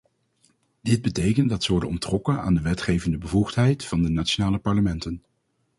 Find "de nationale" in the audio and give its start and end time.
4.03-4.57